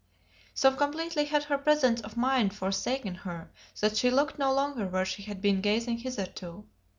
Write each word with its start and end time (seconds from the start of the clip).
So 0.55 0.71
completely 0.71 1.25
had 1.25 1.43
her 1.43 1.59
presence 1.59 2.01
of 2.01 2.17
mind 2.17 2.55
forsaken 2.55 3.13
her 3.13 3.51
that 3.81 3.97
she 3.97 4.09
looked 4.09 4.39
no 4.39 4.51
longer 4.51 4.87
where 4.87 5.05
she 5.05 5.21
had 5.21 5.43
been 5.43 5.61
gazing 5.61 5.99
hitherto. 5.99 6.65